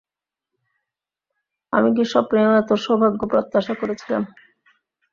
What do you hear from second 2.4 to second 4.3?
এত সৌভাগ্য প্রত্যাশা করিয়াছিলাম।